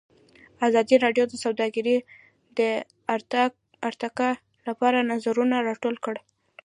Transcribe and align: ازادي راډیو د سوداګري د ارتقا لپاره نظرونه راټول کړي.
ازادي 0.67 0.95
راډیو 1.05 1.25
د 1.29 1.33
سوداګري 1.43 1.97
د 2.59 2.59
ارتقا 3.89 4.29
لپاره 4.67 5.07
نظرونه 5.11 5.55
راټول 5.69 5.95
کړي. 6.05 6.21